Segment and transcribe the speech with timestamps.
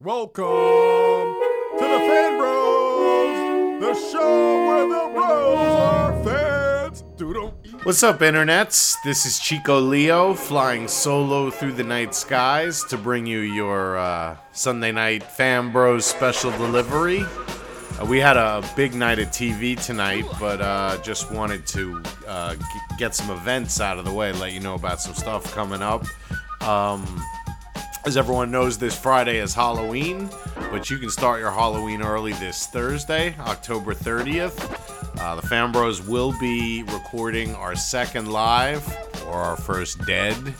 [0.00, 7.02] Welcome to the Fan Bros, the show where the bros are fans.
[7.82, 8.94] What's up, internets?
[9.04, 14.36] This is Chico Leo flying solo through the night skies to bring you your uh,
[14.52, 17.22] Sunday night Fan Bros special delivery.
[18.00, 22.54] Uh, we had a big night of TV tonight, but uh, just wanted to uh,
[22.54, 22.62] g-
[22.98, 26.04] get some events out of the way, let you know about some stuff coming up.
[26.62, 27.04] Um,
[28.08, 30.30] as everyone knows, this Friday is Halloween,
[30.70, 35.20] but you can start your Halloween early this Thursday, October 30th.
[35.20, 38.82] Uh, the Fan Bros will be recording our second live,
[39.26, 40.54] or our first dead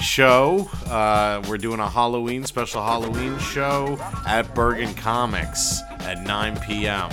[0.00, 0.68] show.
[0.84, 7.08] Uh, we're doing a Halloween, special Halloween show at Bergen Comics at 9 p.m.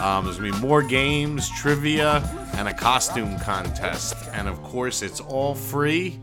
[0.00, 2.22] Um, there's gonna be more games, trivia,
[2.54, 4.14] and a costume contest.
[4.32, 6.20] And of course, it's all free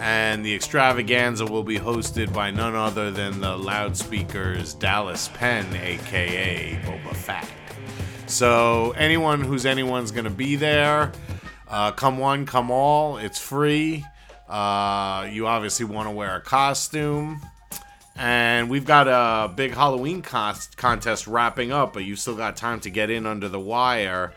[0.00, 6.80] and the extravaganza will be hosted by none other than the loudspeakers Dallas Penn, aka
[6.84, 7.46] Boba Fett.
[8.26, 11.12] So anyone who's anyone's gonna be there.
[11.68, 13.18] Uh, come one, come all.
[13.18, 14.04] It's free.
[14.48, 17.40] Uh, you obviously want to wear a costume.
[18.16, 22.80] And we've got a big Halloween cost- contest wrapping up, but you still got time
[22.80, 24.32] to get in under the wire.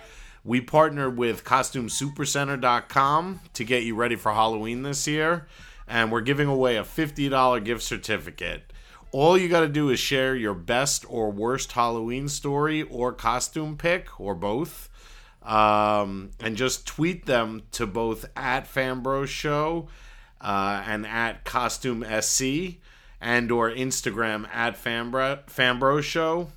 [0.45, 5.47] We partnered with CostumeSuperCenter.com to get you ready for Halloween this year,
[5.87, 8.73] and we're giving away a $50 gift certificate.
[9.13, 13.77] All you got to do is share your best or worst Halloween story or costume
[13.77, 14.89] pick, or both,
[15.43, 19.87] um, and just tweet them to both at Fanbros Show
[20.41, 22.79] uh, and at Costume SC,
[23.21, 26.49] and or Instagram at Fanbros Show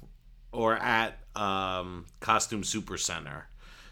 [0.51, 3.47] or at um, Costume Super Center.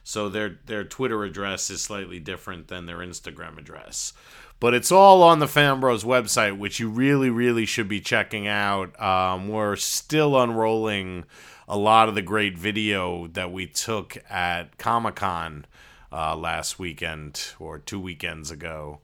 [0.05, 4.13] So their their Twitter address is slightly different than their Instagram address.
[4.61, 8.99] But it's all on the Fanbros website, which you really, really should be checking out.
[9.01, 11.25] Um, we're still unrolling
[11.67, 15.67] a lot of the great video that we took at Comic Con
[16.13, 19.01] uh, last weekend or two weekends ago.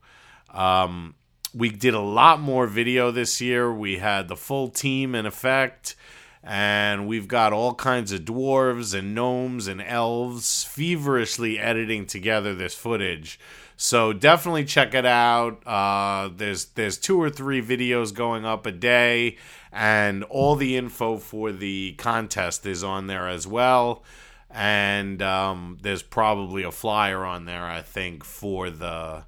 [0.52, 1.14] Um,
[1.54, 3.72] we did a lot more video this year.
[3.72, 5.96] We had the full team in effect
[6.42, 12.74] and we've got all kinds of dwarves and gnomes and elves feverishly editing together this
[12.74, 13.38] footage.
[13.76, 15.66] So definitely check it out.
[15.66, 19.38] Uh, there's there's two or three videos going up a day,
[19.72, 24.02] and all the info for the contest is on there as well.
[24.50, 29.24] And um, there's probably a flyer on there, I think, for the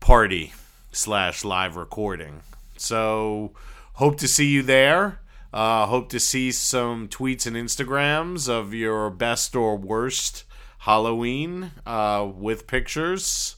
[0.00, 0.52] party
[0.92, 2.40] slash live recording.
[2.76, 3.52] So
[3.94, 5.20] hope to see you there.
[5.52, 10.44] Uh, hope to see some tweets and Instagrams of your best or worst
[10.78, 13.56] Halloween uh, with pictures.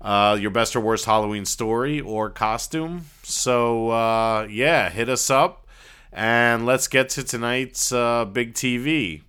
[0.00, 3.04] Uh, your best or worst Halloween story or costume.
[3.22, 5.66] So, uh, yeah, hit us up
[6.10, 9.22] and let's get to tonight's uh, big TV.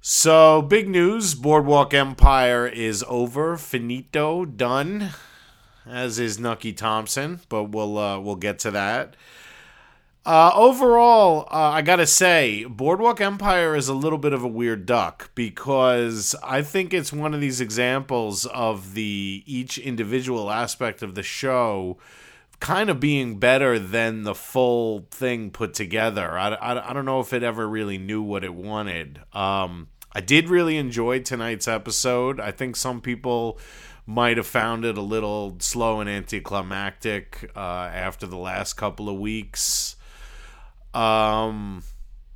[0.00, 5.10] So, big news Boardwalk Empire is over, finito, done,
[5.86, 9.14] as is Nucky Thompson, but we'll, uh, we'll get to that.
[10.24, 14.86] Uh, overall, uh, I gotta say, Boardwalk Empire is a little bit of a weird
[14.86, 21.16] duck because I think it's one of these examples of the each individual aspect of
[21.16, 21.98] the show
[22.60, 26.38] kind of being better than the full thing put together.
[26.38, 29.20] I, I, I don't know if it ever really knew what it wanted.
[29.32, 32.38] Um, I did really enjoy tonight's episode.
[32.38, 33.58] I think some people
[34.06, 37.58] might have found it a little slow and anticlimactic uh,
[37.92, 39.96] after the last couple of weeks.
[40.94, 41.82] Um,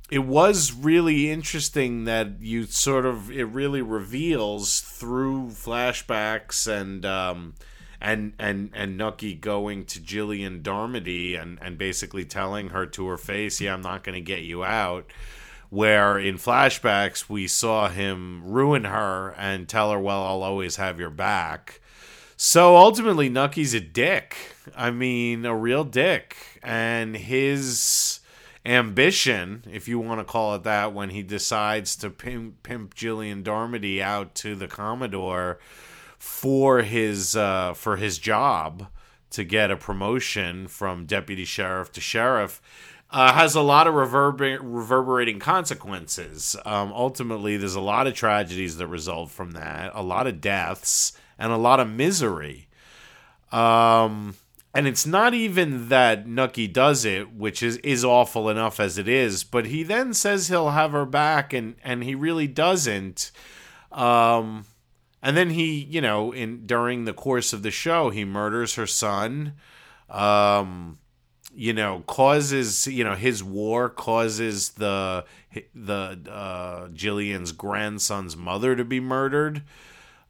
[0.09, 7.55] it was really interesting that you sort of it really reveals through flashbacks and um,
[7.99, 13.17] and and and Nucky going to Gillian Darmody and and basically telling her to her
[13.17, 15.11] face, "Yeah, I'm not going to get you out."
[15.69, 20.99] Where in flashbacks we saw him ruin her and tell her, "Well, I'll always have
[20.99, 21.81] your back."
[22.37, 24.37] So ultimately, Nucky's a dick.
[24.75, 28.21] I mean, a real dick, and his
[28.67, 33.43] ambition, if you want to call it that, when he decides to pimp, pimp Gillian
[33.43, 35.57] Darmody out to the Commodore
[36.19, 38.87] for his uh, for his job
[39.29, 42.61] to get a promotion from deputy sheriff to sheriff.
[43.09, 46.57] Uh, has a lot of reverber- reverberating consequences.
[46.65, 51.13] Um, ultimately, there's a lot of tragedies that result from that, a lot of deaths,
[51.39, 52.67] and a lot of misery.
[53.49, 54.35] Um,
[54.73, 59.07] and it's not even that Nucky does it, which is is awful enough as it
[59.07, 63.31] is, but he then says he'll have her back, and and he really doesn't.
[63.91, 64.65] Um,
[65.21, 68.85] and then he, you know, in during the course of the show, he murders her
[68.85, 69.53] son.
[70.09, 70.99] Um,
[71.55, 75.25] you know, causes you know his war causes the
[75.73, 79.63] the uh, Gillian's grandson's mother to be murdered,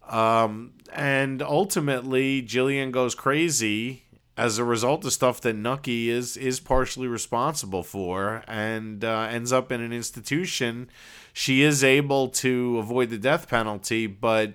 [0.07, 4.05] um, and ultimately Jillian goes crazy
[4.37, 9.51] as a result of stuff that Nucky is is partially responsible for, and uh, ends
[9.51, 10.89] up in an institution.
[11.33, 14.53] She is able to avoid the death penalty, but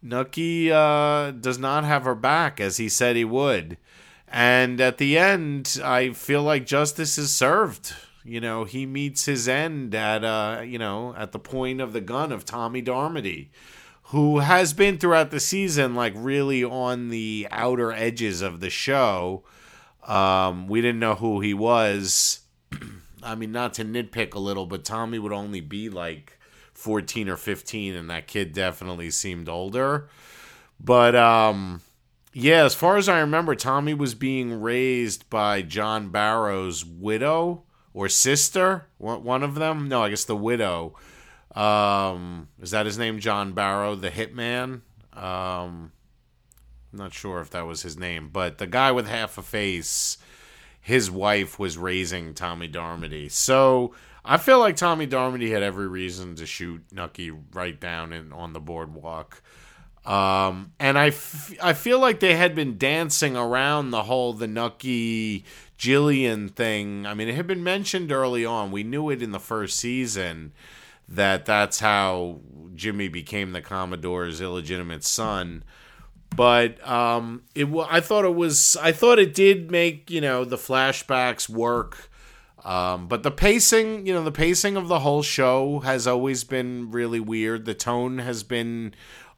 [0.00, 3.76] Nucky uh, does not have her back as he said he would.
[4.28, 7.94] And at the end, I feel like justice is served.
[8.24, 12.00] You know, he meets his end at uh, you know, at the point of the
[12.00, 13.48] gun of Tommy Darmody,
[14.10, 19.42] who has been throughout the season like really on the outer edges of the show.
[20.06, 22.40] Um, we didn't know who he was.
[23.22, 26.38] I mean, not to nitpick a little, but Tommy would only be like
[26.74, 30.08] 14 or 15 and that kid definitely seemed older.
[30.78, 31.80] But um
[32.38, 37.62] yeah, as far as I remember, Tommy was being raised by John Barrow's widow
[37.94, 39.88] or sister, one of them.
[39.88, 40.94] No, I guess the widow.
[41.56, 44.82] Um, is that his name, John Barrow, the hitman?
[45.14, 45.92] Um,
[46.92, 50.18] I'm not sure if that was his name, but the guy with half a face,
[50.80, 53.30] his wife was raising Tommy Darmody.
[53.30, 58.32] So I feel like Tommy Darmody had every reason to shoot Nucky right down in
[58.32, 59.42] on the boardwalk.
[60.04, 64.46] Um, and I, f- I feel like they had been dancing around the whole the
[64.46, 65.44] Nucky
[65.78, 67.06] Gillian thing.
[67.06, 68.70] I mean, it had been mentioned early on.
[68.70, 70.52] We knew it in the first season
[71.08, 72.40] that that's how
[72.74, 75.64] Jimmy became the Commodore's illegitimate son.
[76.34, 80.56] But um, it I thought it was I thought it did make you know the
[80.56, 82.10] flashbacks work.
[82.64, 86.90] Um, but the pacing, you know, the pacing of the whole show has always been
[86.90, 87.64] really weird.
[87.64, 88.92] The tone has been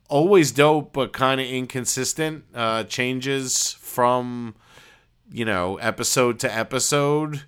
[0.09, 2.45] always dope, but kind of inconsistent.
[2.55, 4.55] Uh, changes from
[5.31, 7.43] you know episode to episode.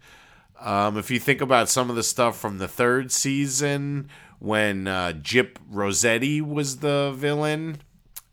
[0.60, 5.12] Um, if you think about some of the stuff from the third season, when uh,
[5.20, 7.78] Gyp Rosetti was the villain,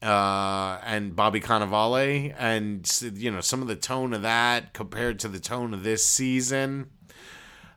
[0.02, 5.28] uh, and Bobby Cannavale, and you know some of the tone of that compared to
[5.28, 6.90] the tone of this season.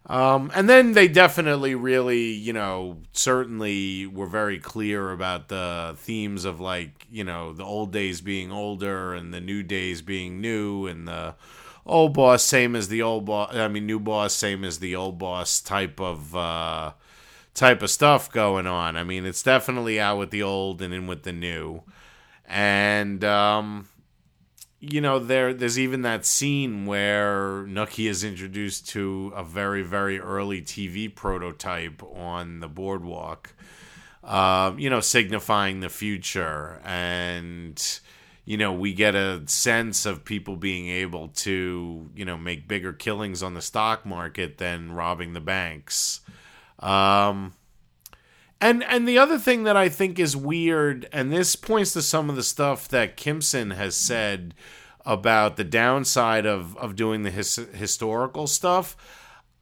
[0.06, 6.44] Um, and then they definitely really, you know, certainly were very clear about the themes
[6.44, 10.88] of like, you know, the old days being older and the new days being new
[10.88, 11.36] and the
[11.90, 13.54] old boss same as the old boss.
[13.54, 16.92] I mean, new boss same as the old boss type of uh,
[17.54, 18.96] type of stuff going on.
[18.96, 21.82] I mean, it's definitely out with the old and in with the new.
[22.46, 23.88] And um,
[24.80, 30.18] you know, there there's even that scene where Nucky is introduced to a very very
[30.18, 33.52] early TV prototype on the boardwalk,
[34.24, 38.00] uh, you know, signifying the future, and
[38.44, 42.92] you know we get a sense of people being able to you know make bigger
[42.92, 46.20] killings on the stock market than robbing the banks.
[46.78, 47.54] Um,
[48.60, 52.28] and and the other thing that I think is weird, and this points to some
[52.28, 54.54] of the stuff that Kimson has said
[55.06, 58.96] about the downside of of doing the his, historical stuff.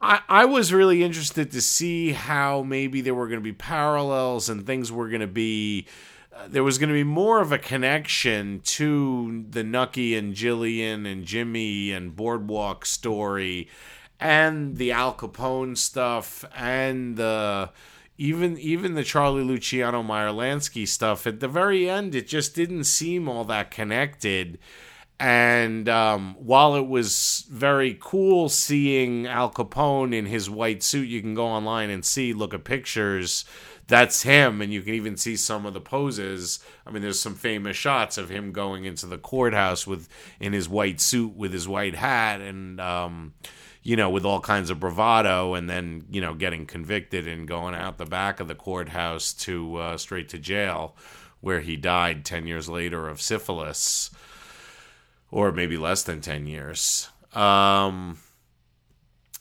[0.01, 4.47] I, I was really interested to see how maybe there were going to be parallels
[4.47, 5.87] and things were going to be
[6.47, 11.25] there was going to be more of a connection to the Nucky and Gillian and
[11.25, 13.67] Jimmy and Boardwalk story
[14.19, 17.71] and the Al Capone stuff and the
[18.17, 22.83] even even the Charlie Luciano Meyer Lansky stuff, at the very end, it just didn't
[22.83, 24.59] seem all that connected.
[25.21, 31.21] And um, while it was very cool seeing Al Capone in his white suit, you
[31.21, 33.45] can go online and see, look at pictures.
[33.89, 36.59] That's him, and you can even see some of the poses.
[36.85, 40.07] I mean, there's some famous shots of him going into the courthouse with
[40.39, 43.33] in his white suit with his white hat, and um,
[43.81, 47.73] you know, with all kinds of bravado, and then you know, getting convicted and going
[47.73, 50.95] out the back of the courthouse to uh, straight to jail,
[51.41, 54.11] where he died ten years later of syphilis,
[55.31, 57.09] or maybe less than ten years.
[57.33, 58.19] Um,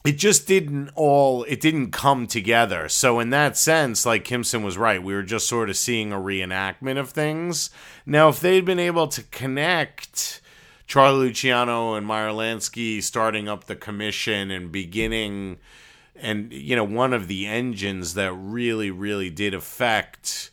[0.05, 4.79] it just didn't all it didn't come together so in that sense like kimson was
[4.79, 7.71] right we were just sort of seeing a reenactment of things
[8.07, 10.41] now if they'd been able to connect
[10.89, 15.59] Charlie Luciano and Meyer Lansky starting up the commission and beginning,
[16.17, 20.51] and you know, one of the engines that really, really did affect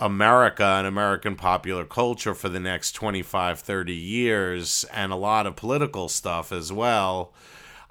[0.00, 5.56] America and American popular culture for the next 25, 30 years, and a lot of
[5.56, 7.34] political stuff as well.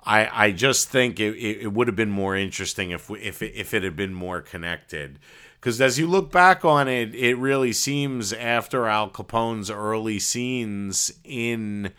[0.06, 3.42] I, I just think it, it, it would have been more interesting if we, if
[3.42, 5.20] it, if it had been more connected
[5.66, 11.12] because as you look back on it, it really seems after Al Capone's early scenes
[11.24, 11.92] in,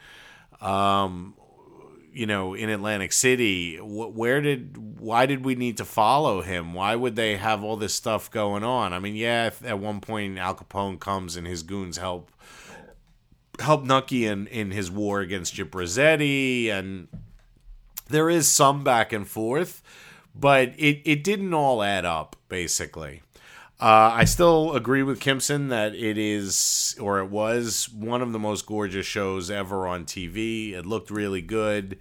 [0.61, 1.35] um,
[2.13, 3.79] you know, in Atlantic City.
[3.79, 6.75] Where did, why did we need to follow him?
[6.75, 8.93] Why would they have all this stuff going on?
[8.93, 12.31] I mean, yeah, at one point Al Capone comes and his goons help
[13.59, 17.09] help Nucky in, in his war against Gyp Rosetti, and
[18.09, 19.83] there is some back and forth,
[20.35, 23.23] but it, it didn't all add up, basically.
[23.79, 28.39] Uh, I still agree with Kimson that it is, or it was, one of the
[28.39, 30.73] most gorgeous shows ever on TV.
[30.73, 31.99] It looked really good.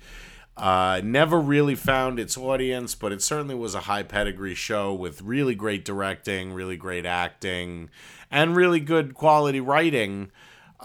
[0.56, 5.22] Uh, never really found its audience, but it certainly was a high pedigree show with
[5.22, 7.90] really great directing, really great acting,
[8.32, 10.32] and really good quality writing.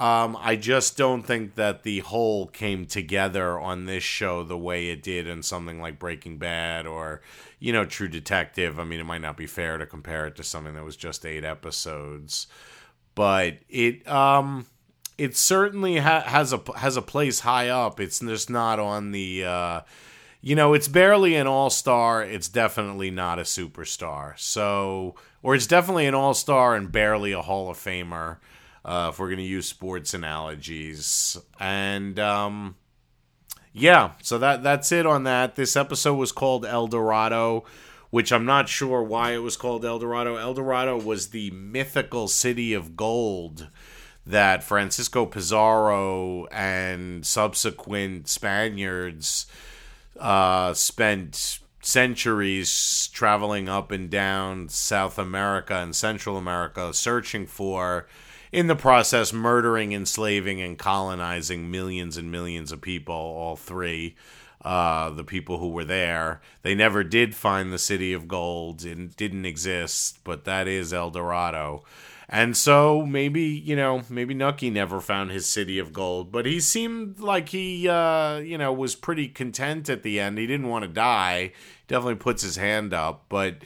[0.00, 4.88] Um, I just don't think that the whole came together on this show the way
[4.88, 7.21] it did in something like Breaking Bad or
[7.59, 8.80] you know, True Detective.
[8.80, 11.26] I mean, it might not be fair to compare it to something that was just
[11.26, 12.47] eight episodes,
[13.14, 14.64] but it um
[15.19, 18.00] it certainly ha- has a has a place high up.
[18.00, 19.80] It's just not on the uh
[20.40, 24.38] you know, it's barely an all-star, it's definitely not a superstar.
[24.38, 28.38] So, or it's definitely an all-star and barely a Hall of Famer.
[28.85, 31.37] Uh, if we're going to use sports analogies.
[31.59, 32.77] And um,
[33.73, 35.57] yeah, so that that's it on that.
[35.57, 37.65] This episode was called El Dorado,
[38.11, 40.37] which I'm not sure why it was called El Dorado.
[40.37, 43.69] El Dorado was the mythical city of gold
[44.27, 49.47] that Francisco Pizarro and subsequent Spaniards
[50.19, 58.07] uh, spent centuries traveling up and down South America and Central America searching for
[58.52, 64.16] in the process murdering, enslaving, and colonizing millions and millions of people, all three.
[64.62, 66.42] Uh, the people who were there.
[66.61, 68.85] They never did find the city of gold.
[68.85, 71.83] It didn't exist, but that is El Dorado.
[72.33, 76.61] And so maybe, you know, maybe Nucky never found his city of gold, but he
[76.61, 80.38] seemed like he, uh, you know, was pretty content at the end.
[80.38, 81.52] He didn't want to die.
[81.88, 83.57] Definitely puts his hand up, but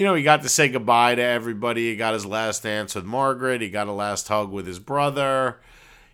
[0.00, 1.90] you know, he got to say goodbye to everybody.
[1.90, 3.60] He got his last dance with Margaret.
[3.60, 5.60] He got a last hug with his brother.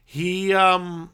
[0.04, 1.10] He, um,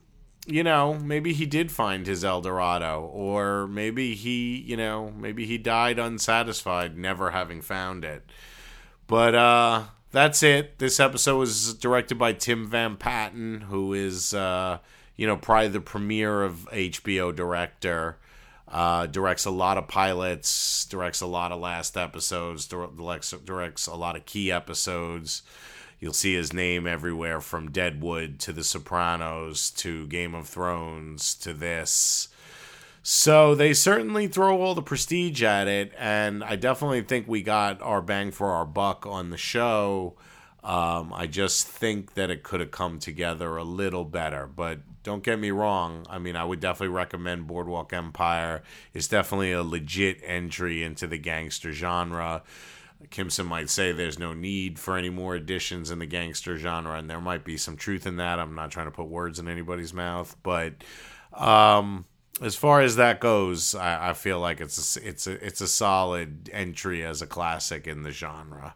[0.47, 5.45] you know, maybe he did find his El Dorado, or maybe he, you know, maybe
[5.45, 8.25] he died unsatisfied, never having found it.
[9.07, 10.79] But uh, that's it.
[10.79, 14.79] This episode was directed by Tim Van Patten, who is, uh,
[15.15, 18.17] you know, probably the premier of HBO director.
[18.73, 23.95] Uh, directs a lot of pilots, directs a lot of last episodes, directs, directs a
[23.95, 25.43] lot of key episodes.
[26.01, 31.53] You'll see his name everywhere from Deadwood to The Sopranos to Game of Thrones to
[31.53, 32.29] this.
[33.03, 37.83] So they certainly throw all the prestige at it, and I definitely think we got
[37.83, 40.17] our bang for our buck on the show.
[40.65, 45.23] Um, I just think that it could have come together a little better, but don't
[45.23, 46.07] get me wrong.
[46.09, 48.63] I mean, I would definitely recommend Boardwalk Empire.
[48.95, 52.43] It's definitely a legit entry into the gangster genre.
[53.11, 57.11] Kimson might say there's no need for any more additions in the gangster genre, and
[57.11, 58.39] there might be some truth in that.
[58.39, 60.75] I'm not trying to put words in anybody's mouth, but
[61.33, 62.05] um,
[62.41, 65.69] as far as that goes, I, I feel like it's a, it's a it's a
[65.69, 68.75] solid entry as a classic in the genre.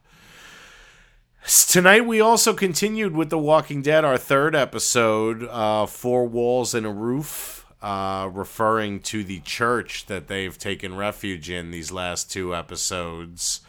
[1.46, 6.84] Tonight we also continued with The Walking Dead, our third episode, uh, Four Walls and
[6.84, 12.52] a Roof, uh, referring to the church that they've taken refuge in these last two
[12.52, 13.60] episodes.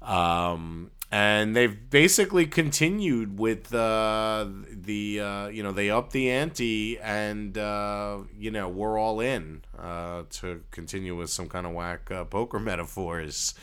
[0.00, 6.98] Um, and they've basically continued with uh, the, uh, you know, they up the ante
[6.98, 12.10] and, uh, you know, we're all in uh, to continue with some kind of whack
[12.30, 13.54] poker metaphors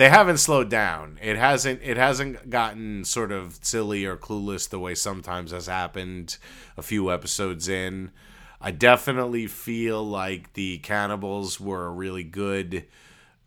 [0.00, 1.18] they haven't slowed down.
[1.20, 6.38] It hasn't it hasn't gotten sort of silly or clueless the way sometimes has happened
[6.78, 8.10] a few episodes in.
[8.62, 12.86] I definitely feel like the cannibals were a really good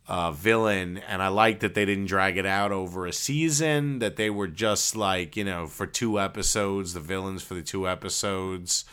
[0.07, 3.98] uh, villain, and I like that they didn't drag it out over a season.
[3.98, 7.89] That they were just like you know for two episodes, the villains for the two
[7.89, 8.86] episodes.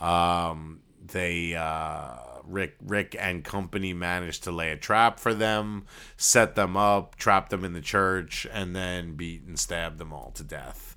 [0.00, 2.16] Um, they uh,
[2.46, 7.48] Rick Rick and company managed to lay a trap for them, set them up, trap
[7.48, 10.96] them in the church, and then beat and stab them all to death.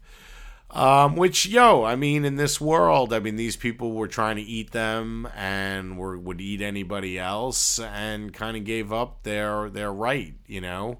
[0.71, 4.41] Um, which yo, I mean, in this world, I mean, these people were trying to
[4.41, 9.93] eat them and were would eat anybody else, and kind of gave up their their
[9.93, 10.99] right, you know.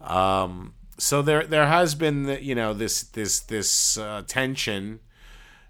[0.00, 5.00] Um, so there there has been you know this this this uh, tension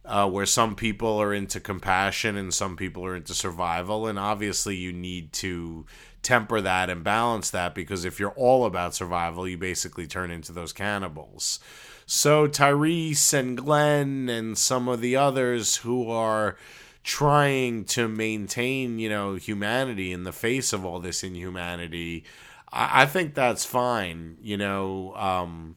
[0.07, 4.07] uh, where some people are into compassion and some people are into survival.
[4.07, 5.85] And obviously, you need to
[6.23, 10.53] temper that and balance that because if you're all about survival, you basically turn into
[10.53, 11.61] those cannibals.
[12.07, 16.57] So, Tyreese and Glenn and some of the others who are
[17.03, 22.25] trying to maintain, you know, humanity in the face of all this inhumanity,
[22.73, 24.37] I, I think that's fine.
[24.41, 25.77] You know, um,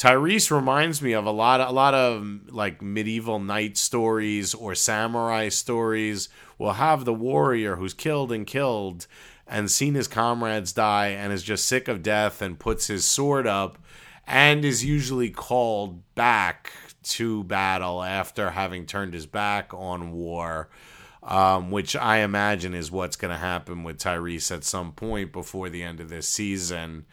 [0.00, 5.50] Tyreese reminds me of a lot, a lot of like medieval knight stories or samurai
[5.50, 6.30] stories.
[6.56, 9.06] Will have the warrior who's killed and killed,
[9.46, 13.46] and seen his comrades die, and is just sick of death, and puts his sword
[13.46, 13.76] up,
[14.26, 20.70] and is usually called back to battle after having turned his back on war.
[21.22, 25.68] Um, which I imagine is what's going to happen with Tyreese at some point before
[25.68, 27.04] the end of this season.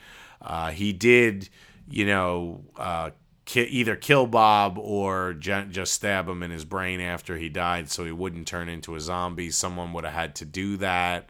[0.41, 1.49] Uh, he did
[1.89, 3.11] you know, uh,
[3.45, 8.05] ki- either kill Bob or just stab him in his brain after he died so
[8.05, 9.49] he wouldn't turn into a zombie.
[9.49, 11.29] Someone would have had to do that.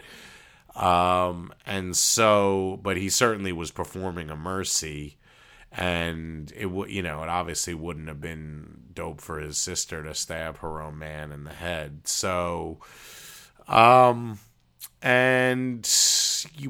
[0.75, 5.17] Um, and so, but he certainly was performing a mercy.
[5.71, 10.15] And it would, you know, it obviously wouldn't have been dope for his sister to
[10.15, 12.07] stab her own man in the head.
[12.07, 12.79] So,
[13.67, 14.39] um,
[15.01, 15.87] and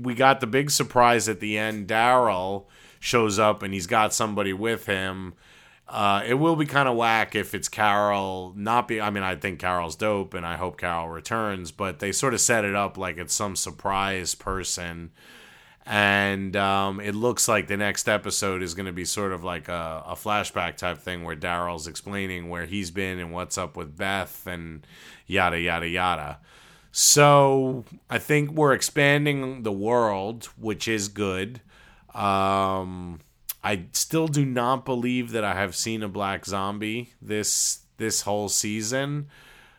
[0.01, 1.87] we got the big surprise at the end.
[1.87, 2.65] Daryl
[2.99, 5.33] shows up and he's got somebody with him.
[5.87, 8.99] Uh, it will be kind of whack if it's Carol not be.
[8.99, 11.71] I mean, I think Carol's dope, and I hope Carol returns.
[11.71, 15.11] But they sort of set it up like it's some surprise person,
[15.85, 19.69] and um, it looks like the next episode is going to be sort of like
[19.69, 23.97] a, a flashback type thing where Daryl's explaining where he's been and what's up with
[23.97, 24.85] Beth and
[25.25, 26.39] yada yada yada.
[26.91, 31.61] So I think we're expanding the world, which is good.
[32.17, 33.19] Um,
[33.63, 38.49] I still do not believe that I have seen a black zombie this this whole
[38.49, 39.27] season.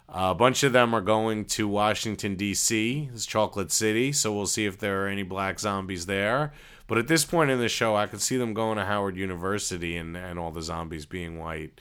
[0.09, 4.47] Uh, a bunch of them are going to Washington D.C., it's Chocolate City, so we'll
[4.47, 6.53] see if there are any black zombies there.
[6.87, 9.99] But at this point in the show, I could see them going to Howard University
[9.99, 11.79] and, and all the zombies being white.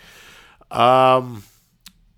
[0.70, 1.44] Um,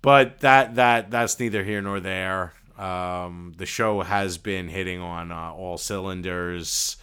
[0.02, 2.54] but that that that's neither here nor there.
[2.76, 6.96] Um, the show has been hitting on uh, all cylinders.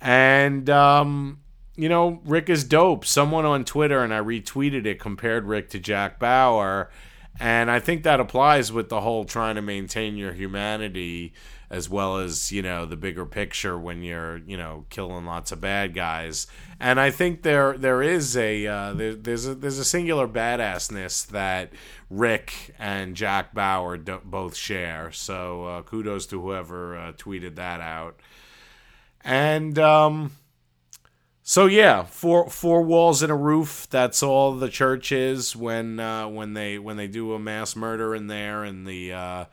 [0.00, 1.40] And, um,
[1.76, 3.04] you know, Rick is dope.
[3.04, 6.90] Someone on Twitter, and I retweeted it, compared Rick to Jack Bauer.
[7.38, 11.32] And I think that applies with the whole trying to maintain your humanity
[11.70, 15.60] as well as, you know, the bigger picture when you're, you know, killing lots of
[15.60, 16.48] bad guys.
[16.80, 21.28] And I think there there is a uh, there, there's a there's a singular badassness
[21.28, 21.72] that
[22.10, 25.12] Rick and Jack Bauer do, both share.
[25.12, 28.18] So uh, kudos to whoever uh, tweeted that out.
[29.24, 30.32] And um,
[31.42, 33.88] so yeah, four four walls and a roof.
[33.90, 38.14] That's all the church is when uh, when they when they do a mass murder
[38.14, 39.44] in there, and the uh,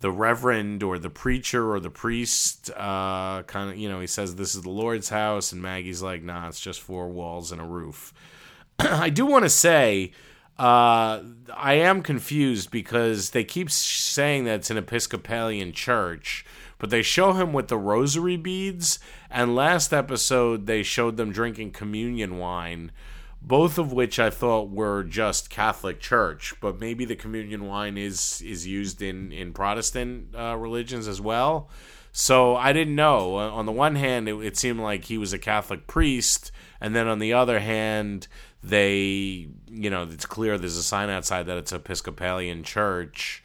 [0.00, 4.36] the reverend or the preacher or the priest uh, kind of you know he says
[4.36, 7.64] this is the Lord's house, and Maggie's like, nah, it's just four walls and a
[7.64, 8.14] roof.
[8.78, 10.12] I do want to say.
[10.58, 11.20] Uh,
[11.54, 16.46] I am confused because they keep saying that it's an Episcopalian church,
[16.78, 18.98] but they show him with the rosary beads.
[19.30, 22.92] And last episode, they showed them drinking communion wine,
[23.40, 26.54] both of which I thought were just Catholic Church.
[26.60, 31.70] But maybe the communion wine is is used in in Protestant uh, religions as well.
[32.12, 33.36] So I didn't know.
[33.36, 37.06] On the one hand, it, it seemed like he was a Catholic priest, and then
[37.08, 38.26] on the other hand,
[38.62, 43.44] they, you know, it's clear there's a sign outside that it's Episcopalian church.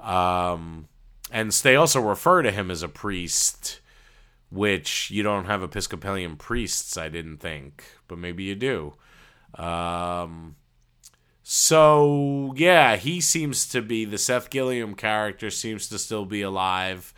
[0.00, 0.88] Um,
[1.30, 3.80] and they also refer to him as a priest,
[4.50, 8.94] which you don't have Episcopalian priests, I didn't think, but maybe you do.
[9.54, 10.56] Um,
[11.42, 17.12] so yeah, he seems to be the Seth Gilliam character seems to still be alive.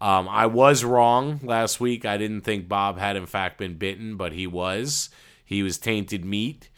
[0.00, 2.04] Um, I was wrong last week.
[2.04, 5.10] I didn't think Bob had in fact been bitten, but he was.
[5.44, 6.68] He was tainted meat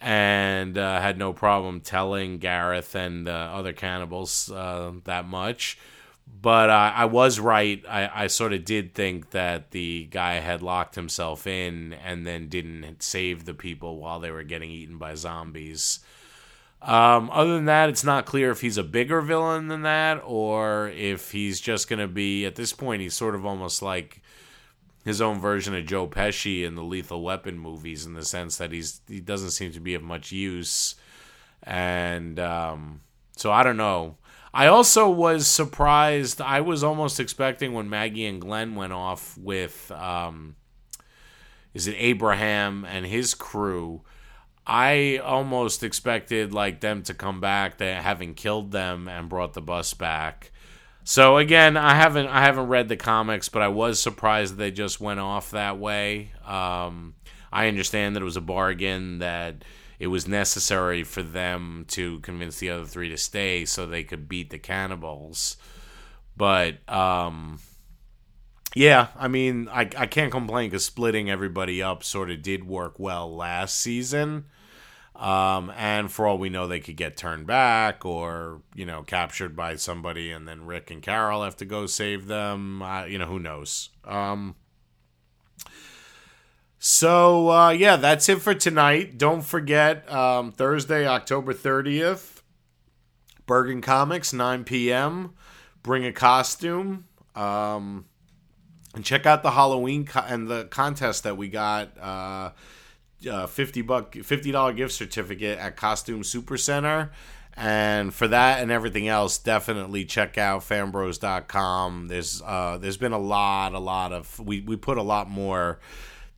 [0.00, 5.78] and uh, had no problem telling Gareth and uh, other cannibals uh, that much
[6.26, 7.82] but uh, I was right.
[7.88, 12.48] I, I sort of did think that the guy had locked himself in and then
[12.48, 16.00] didn't save the people while they were getting eaten by zombies.
[16.82, 20.88] Um, other than that, it's not clear if he's a bigger villain than that or
[20.90, 24.20] if he's just going to be, at this point, he's sort of almost like
[25.04, 28.72] his own version of Joe Pesci in the Lethal Weapon movies in the sense that
[28.72, 30.94] he's he doesn't seem to be of much use.
[31.62, 33.00] And um,
[33.36, 34.16] so I don't know.
[34.54, 36.40] I also was surprised.
[36.40, 40.54] I was almost expecting when Maggie and Glenn went off with, um,
[41.74, 44.02] is it Abraham and his crew?
[44.64, 49.60] I almost expected like them to come back, they having killed them and brought the
[49.60, 50.52] bus back.
[51.02, 54.70] So again, I haven't I haven't read the comics, but I was surprised that they
[54.70, 56.30] just went off that way.
[56.46, 57.14] Um,
[57.52, 59.64] I understand that it was a bargain that
[59.98, 64.28] it was necessary for them to convince the other three to stay so they could
[64.28, 65.56] beat the cannibals.
[66.36, 67.60] But um,
[68.74, 72.98] yeah, I mean, I, I can't complain because splitting everybody up sort of did work
[72.98, 74.46] well last season.
[75.14, 79.54] Um, and for all we know, they could get turned back or, you know, captured
[79.54, 82.82] by somebody and then Rick and Carol have to go save them.
[82.82, 83.90] Uh, you know, who knows?
[84.04, 84.56] Um,
[86.86, 89.16] so, uh, yeah, that's it for tonight.
[89.16, 92.42] Don't forget um, Thursday, October 30th,
[93.46, 95.32] Bergen Comics, 9 p.m.
[95.82, 97.06] Bring a costume.
[97.34, 98.04] Um,
[98.94, 101.96] and check out the Halloween co- and the contest that we got.
[101.98, 102.50] Uh,
[103.30, 107.12] uh, 50 buck 50 dollar gift certificate at Costume Super Center.
[107.56, 112.08] And for that and everything else, definitely check out fanbros.com.
[112.08, 115.80] There's uh, there's been a lot, a lot of we, we put a lot more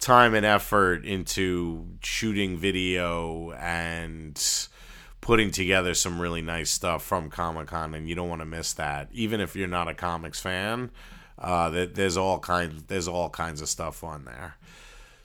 [0.00, 4.68] time and effort into shooting video and
[5.20, 8.72] putting together some really nice stuff from Comic Con, and you don't want to miss
[8.74, 9.08] that.
[9.12, 10.90] Even if you're not a comics fan,
[11.38, 14.56] uh, there's all kinds there's all kinds of stuff on there.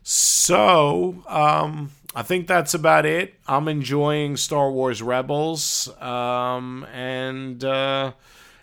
[0.03, 3.35] So, um, I think that's about it.
[3.47, 5.87] I'm enjoying Star Wars Rebels.
[6.01, 8.13] Um, and uh,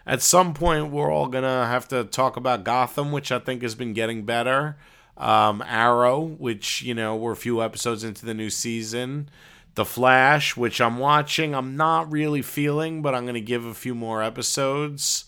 [0.05, 3.75] at some point, we're all to have to talk about Gotham, which I think has
[3.75, 4.77] been getting better.
[5.19, 9.29] Um, Arrow, which, you know, we're a few episodes into the new season.
[9.75, 11.55] The Flash, which I'm watching.
[11.55, 15.25] I'm not really feeling, but I'm going to give a few more episodes.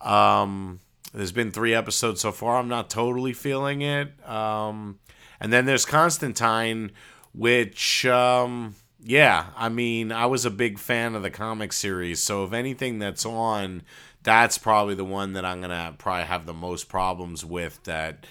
[0.00, 0.80] Um,
[1.14, 2.58] there's been three episodes so far.
[2.58, 4.12] I'm not totally feeling it.
[4.28, 4.98] Um,
[5.40, 6.92] and then there's Constantine,
[7.34, 12.20] which, um, yeah, I mean, I was a big fan of the comic series.
[12.22, 13.82] So if anything that's on,
[14.22, 17.82] that's probably the one that I'm gonna probably have the most problems with.
[17.84, 18.24] That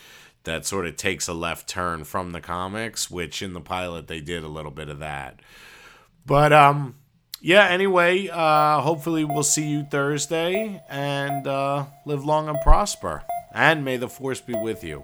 [0.43, 4.19] that sort of takes a left turn from the comics, which in the pilot they
[4.19, 5.39] did a little bit of that.
[6.25, 6.95] But um,
[7.41, 7.67] yeah.
[7.67, 13.23] Anyway, uh, hopefully we'll see you Thursday and uh, live long and prosper.
[13.53, 15.03] And may the force be with you.